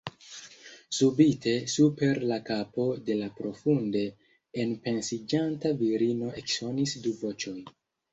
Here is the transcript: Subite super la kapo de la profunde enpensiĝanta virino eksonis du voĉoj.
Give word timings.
Subite 0.99 1.51
super 1.73 2.23
la 2.31 2.39
kapo 2.47 2.85
de 3.09 3.17
la 3.19 3.27
profunde 3.41 4.01
enpensiĝanta 4.63 5.73
virino 5.83 6.31
eksonis 6.43 6.97
du 7.05 7.13
voĉoj. 7.21 7.55